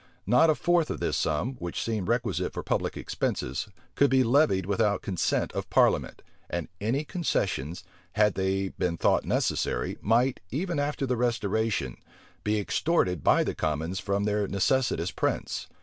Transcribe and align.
Not 0.25 0.49
a 0.49 0.55
fourth 0.55 0.87
part 0.87 0.95
of 0.95 0.99
this 0.99 1.15
sum, 1.15 1.57
which 1.59 1.79
seemed 1.83 2.07
requisite 2.07 2.53
for 2.53 2.63
public 2.63 2.97
expenses, 2.97 3.67
could 3.93 4.09
be 4.09 4.23
levied 4.23 4.65
without 4.65 5.03
consent 5.03 5.51
of 5.53 5.69
parliament; 5.69 6.23
and 6.49 6.69
any 6.81 7.03
concessions, 7.03 7.83
had 8.13 8.33
they 8.33 8.69
been 8.69 8.97
thought 8.97 9.25
necessary, 9.25 9.99
might, 10.01 10.39
even 10.49 10.79
after 10.79 11.05
the 11.05 11.17
restoration, 11.17 11.97
be 12.43 12.57
extorted 12.59 13.23
by 13.23 13.43
the 13.43 13.53
commons 13.53 13.99
from 13.99 14.23
their 14.23 14.47
necessitous 14.47 15.11
prince. 15.11 15.67